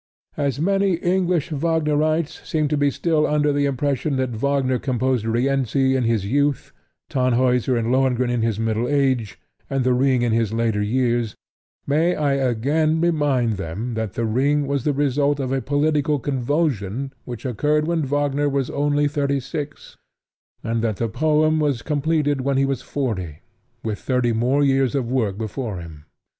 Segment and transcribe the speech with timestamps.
[0.35, 5.95] As many English Wagnerites seem to be still under the impression that Wagner composed Rienzi
[5.95, 6.71] in his youth,
[7.07, 11.35] Tannhauser and Lohengrin in his middle age, and The Ring in his later years,
[11.85, 17.13] may I again remind them that The Ring was the result of a political convulsion
[17.25, 19.97] which occurred when Wagner was only thirty six,
[20.63, 23.41] and that the poem was completed when he was forty,
[23.83, 26.05] with thirty more years of work before him?